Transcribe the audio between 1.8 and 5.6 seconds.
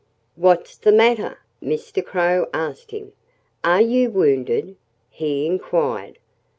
Crow asked him. "Are you wounded?" he